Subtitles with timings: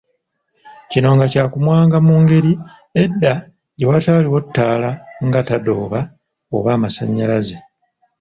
[0.91, 2.51] kino nga kyakumwanga mu Engeri
[3.03, 3.33] edda
[3.77, 4.89] gye wataaliwo ttaala
[5.27, 5.99] nga tadooba
[6.55, 7.57] oba amasannyalaze